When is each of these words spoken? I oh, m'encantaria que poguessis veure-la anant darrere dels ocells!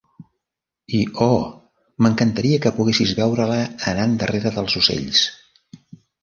I 0.99 1.01
oh, 1.25 1.35
m'encantaria 2.05 2.61
que 2.63 2.71
poguessis 2.79 3.13
veure-la 3.19 3.59
anant 3.93 4.17
darrere 4.25 4.55
dels 4.57 4.79
ocells! 4.83 5.23